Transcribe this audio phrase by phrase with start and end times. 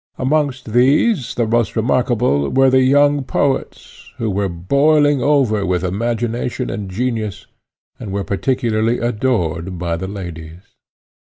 [0.17, 6.71] Amongst these the most remarkable were the young poets, who were boiling over with imagination
[6.71, 7.45] and genius,
[7.99, 10.61] and were particularly adored by the ladies.